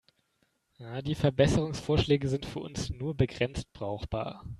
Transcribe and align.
Die 1.03 1.13
Verbesserungsvorschläge 1.13 2.27
sind 2.27 2.47
für 2.47 2.57
uns 2.57 2.89
nur 2.89 3.13
begrenzt 3.15 3.71
brauchbar. 3.71 4.43